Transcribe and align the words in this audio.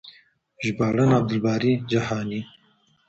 ژباړن: 0.65 1.09
عبدالباري 1.19 1.71
جهاني 1.89 2.41